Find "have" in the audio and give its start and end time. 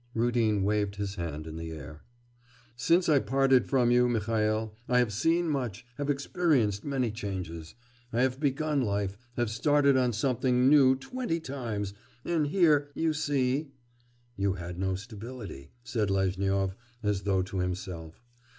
4.97-5.13, 5.99-6.09, 8.23-8.39, 9.37-9.51